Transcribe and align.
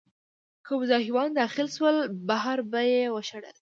که 0.65 0.71
مزاحمان 0.79 1.29
داخل 1.39 1.67
شول، 1.75 1.97
بهر 2.27 2.57
به 2.71 2.81
یې 2.91 3.03
وشړل. 3.15 3.57